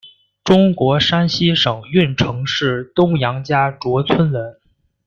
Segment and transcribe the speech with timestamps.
[0.43, 4.59] 中国山西省运城市东杨家卓村人。